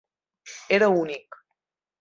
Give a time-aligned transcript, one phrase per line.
[0.77, 1.39] Era únic.